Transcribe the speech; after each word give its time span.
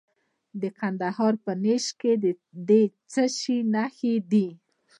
د 0.61 0.63
کندهار 0.79 1.33
په 1.43 1.51
نیش 1.63 1.85
کې 1.99 2.11
د 2.69 2.71
څه 3.11 3.23
شي 3.37 3.57
نښې 3.73 4.13
دي؟ 4.31 4.47